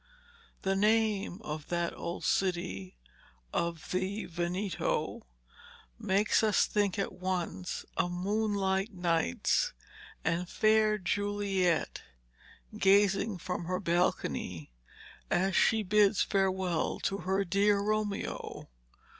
[0.63, 2.97] The name of that old city
[3.53, 5.27] of the Veneto
[5.99, 9.73] makes us think at once of moonlight nights
[10.25, 12.01] and fair Juliet
[12.75, 14.71] gazing from her balcony
[15.29, 18.69] as she bids farewell to her dear Romeo.